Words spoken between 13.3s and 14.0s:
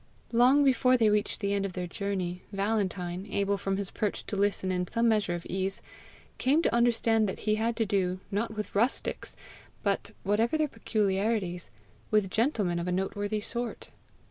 sort.